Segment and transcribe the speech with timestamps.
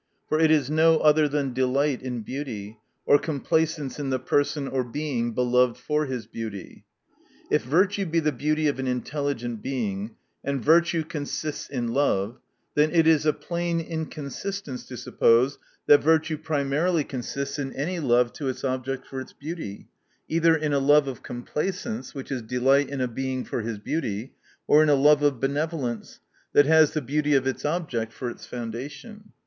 [0.29, 4.83] For it is no other than delight in beauty; or complacence in the person or
[4.83, 6.85] Being belov ed for his beauty.•
[7.51, 12.39] If virtue be the beauty of an intelligent Being, and virtue consists in love,
[12.73, 18.33] then it is a plain inconsistence, to suppose that virtue primarily consists in any love
[18.33, 19.87] to its objectybr its beauty;
[20.27, 23.77] either in a love of complacence, which is de light in a Being for his
[23.77, 24.33] beauty,
[24.65, 26.19] or in a love of benevolence,
[26.53, 29.33] that has the beauty of its object for its foundation.